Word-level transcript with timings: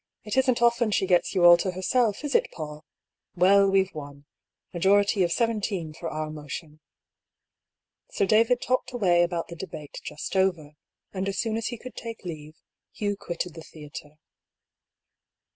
It 0.23 0.35
isn't 0.35 0.63
often 0.63 0.89
she 0.89 1.05
gets 1.05 1.35
you 1.35 1.45
all 1.45 1.57
to 1.57 1.69
herself, 1.73 2.23
is 2.23 2.33
it, 2.33 2.49
PauU? 2.51 2.81
Well, 3.35 3.69
we've 3.69 3.93
won. 3.93 4.25
Majority 4.73 5.21
of 5.21 5.31
seventeen 5.31 5.93
for 5.93 6.09
our 6.09 6.31
motion." 6.31 6.79
Sir 8.09 8.25
David 8.25 8.63
talked 8.63 8.93
away 8.93 9.21
about 9.21 9.49
the 9.49 9.55
debate 9.55 9.99
just 10.03 10.35
over; 10.35 10.71
and 11.13 11.29
as 11.29 11.37
soon 11.37 11.55
as 11.55 11.67
he 11.67 11.77
could 11.77 11.95
take 11.95 12.25
leave, 12.25 12.55
Hugh 12.91 13.15
quitted 13.15 13.53
the 13.53 13.61
theatre. 13.61 14.17